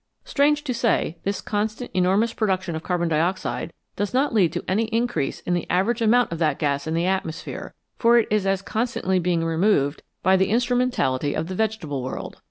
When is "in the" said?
5.41-5.69, 6.87-7.05